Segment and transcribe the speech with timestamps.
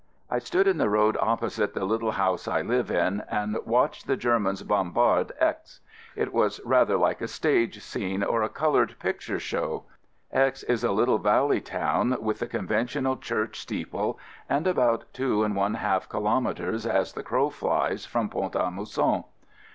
[0.31, 4.17] I stood in the road opposite the little house I live in and watched the
[4.17, 5.79] Germans bombard X.
[6.15, 9.83] It was rather like a stage scene or a colored picture show.
[10.31, 14.17] X is a little valley town with the conventional church steeple
[14.49, 18.55] about two 20 AMERICAN AMBULANCE and one half kilometres as the crow flies from Pont
[18.55, 19.23] a Mousson.